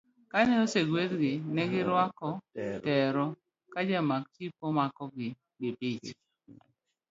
[0.31, 2.29] Kane osegwedhgi, negi rwako
[2.83, 3.23] tere
[3.71, 5.27] ka jamak tipo makogi
[5.59, 6.15] gi picha.